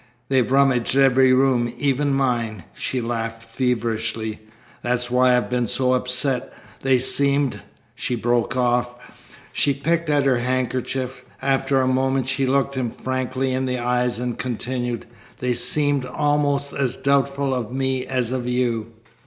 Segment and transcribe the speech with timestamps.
[0.29, 4.39] They've rummaged every room even mine." She laughed feverishly.
[4.81, 6.51] "That's why I've been so upset.
[6.81, 7.61] They seemed"
[8.03, 8.95] She broke off.
[9.53, 11.23] She picked at her handkerchief.
[11.39, 15.05] After a moment she looked him frankly in the eyes and continued:
[15.37, 18.93] "They seemed almost as doubtful of me as of you."